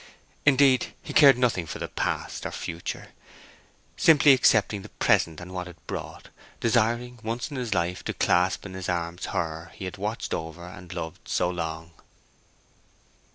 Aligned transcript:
Indeed, 0.47 0.95
he 1.03 1.13
cared 1.13 1.35
for 1.35 1.41
nothing 1.41 1.67
past 1.67 2.47
or 2.47 2.51
future, 2.51 3.09
simply 3.95 4.33
accepting 4.33 4.81
the 4.81 4.89
present 4.89 5.39
and 5.39 5.53
what 5.53 5.67
it 5.67 5.77
brought, 5.85 6.29
desiring 6.59 7.19
once 7.21 7.51
in 7.51 7.57
his 7.57 7.75
life 7.75 8.03
to 8.05 8.13
clasp 8.15 8.65
in 8.65 8.73
his 8.73 8.89
arms 8.89 9.27
her 9.27 9.69
he 9.75 9.85
had 9.85 9.97
watched 9.97 10.33
over 10.33 10.65
and 10.67 10.91
loved 10.91 11.27
so 11.27 11.51
long. 11.51 11.91